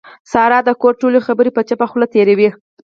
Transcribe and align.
ساره 0.31 0.59
د 0.67 0.69
کور 0.81 0.93
ټولې 1.01 1.19
خبرې 1.27 1.51
په 1.53 1.61
چوپه 1.67 1.85
خوله 1.91 2.07
تېروي. 2.13 2.49